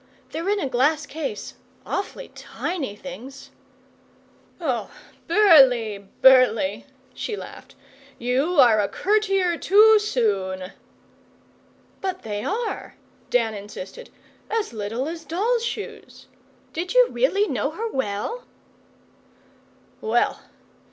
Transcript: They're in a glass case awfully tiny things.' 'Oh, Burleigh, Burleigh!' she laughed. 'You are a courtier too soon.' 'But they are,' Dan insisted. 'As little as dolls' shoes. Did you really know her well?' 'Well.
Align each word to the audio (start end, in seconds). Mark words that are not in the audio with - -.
They're 0.31 0.49
in 0.49 0.59
a 0.59 0.67
glass 0.67 1.05
case 1.05 1.53
awfully 1.85 2.29
tiny 2.29 2.95
things.' 2.95 3.51
'Oh, 4.59 4.89
Burleigh, 5.27 6.07
Burleigh!' 6.23 6.85
she 7.13 7.35
laughed. 7.35 7.75
'You 8.17 8.55
are 8.59 8.81
a 8.81 8.87
courtier 8.87 9.59
too 9.59 9.99
soon.' 9.99 10.71
'But 12.01 12.23
they 12.23 12.43
are,' 12.43 12.95
Dan 13.29 13.53
insisted. 13.53 14.09
'As 14.49 14.73
little 14.73 15.07
as 15.07 15.23
dolls' 15.23 15.63
shoes. 15.63 16.25
Did 16.73 16.95
you 16.95 17.09
really 17.09 17.47
know 17.47 17.69
her 17.69 17.87
well?' 17.91 18.45
'Well. 20.01 20.41